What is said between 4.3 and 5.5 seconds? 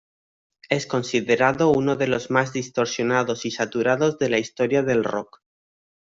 la historia del rock.